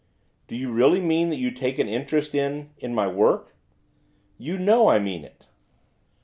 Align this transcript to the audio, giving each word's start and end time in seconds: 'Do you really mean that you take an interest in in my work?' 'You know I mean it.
'Do 0.47 0.55
you 0.55 0.71
really 0.71 0.99
mean 0.99 1.29
that 1.29 1.35
you 1.37 1.51
take 1.51 1.77
an 1.77 1.87
interest 1.87 2.33
in 2.33 2.71
in 2.79 2.91
my 2.95 3.05
work?' 3.05 3.55
'You 4.39 4.57
know 4.57 4.87
I 4.87 4.97
mean 4.97 5.23
it. 5.23 5.45